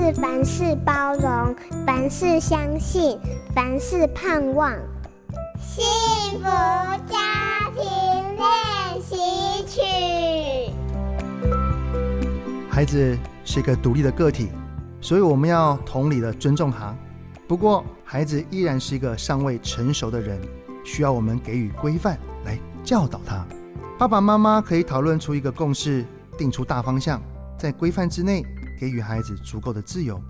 [0.00, 3.18] 是凡事包容，凡事相信，
[3.52, 4.72] 凡事盼望。
[5.58, 5.84] 幸
[6.38, 7.82] 福家庭
[8.36, 9.16] 练习
[9.66, 10.72] 曲。
[12.70, 14.50] 孩子是一个独立的个体，
[15.00, 16.94] 所以我们要同理的尊重他。
[17.48, 20.40] 不过，孩子依然是一个尚未成熟的人，
[20.84, 23.44] 需要我们给予规范来教导他。
[23.98, 26.04] 爸爸妈妈可以讨论出一个共识，
[26.38, 27.20] 定出大方向，
[27.58, 28.46] 在规范之内
[28.78, 30.20] 给予孩子足够的自由。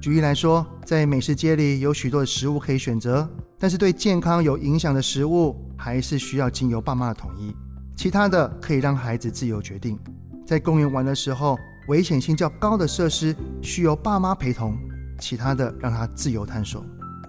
[0.00, 7.54] 举例来说，在美食街里有许多的食物可以选择，但是对健康有影响的食物还是需要经由爸妈的同意。
[7.96, 9.98] 其他的可以让孩子自由决定。
[10.46, 14.78] 在公园玩的时候，危险性较高的设施需由爸妈陪同，
[15.18, 16.84] 其他的让他自由探索。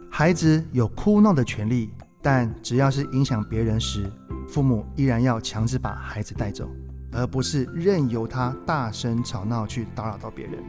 [0.09, 1.89] 孩子有哭闹的权利，
[2.21, 4.09] 但只要是影响别人时，
[4.47, 6.69] 父母依然要强制把孩子带走，
[7.11, 10.63] 而不是任由他大声吵闹去打扰到别人。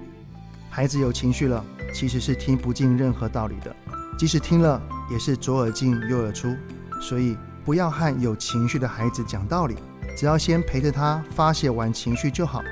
[0.68, 3.74] 孩子有情绪了，其实是听不进任何道理的，
[4.18, 6.54] 即使听了，也是左耳进右耳出。
[7.00, 9.76] 所以不要和有情绪的孩子讲道理，
[10.16, 12.62] 只要先陪着他发泄完情绪就好。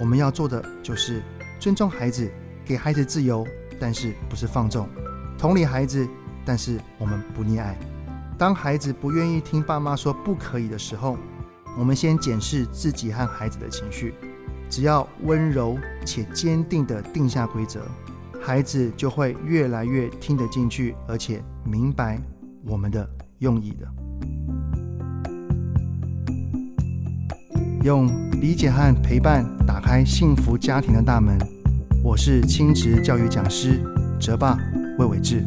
[0.00, 1.22] 我们要做的就是
[1.58, 2.30] 尊重孩子，
[2.64, 3.46] 给孩子自由，
[3.80, 4.88] 但是不是放纵。
[5.38, 6.06] 同理孩子，
[6.44, 7.78] 但是我们不溺爱。
[8.36, 11.16] 当孩子不愿意听爸妈说不可以的时候，
[11.78, 14.12] 我们先检视自己和孩子的情绪。
[14.68, 17.80] 只要温柔且坚定地定下规则，
[18.42, 22.20] 孩子就会越来越听得进去，而且明白
[22.66, 23.08] 我们的
[23.38, 23.88] 用意的。
[27.84, 28.08] 用
[28.40, 31.38] 理解和陪伴打开幸福家庭的大门。
[32.02, 33.80] 我是亲职教育讲师
[34.18, 34.58] 哲爸。
[34.98, 35.46] 魏伟志。